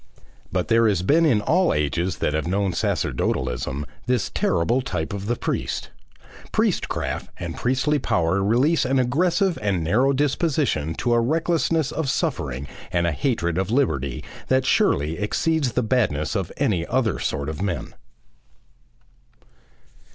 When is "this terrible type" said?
4.07-5.13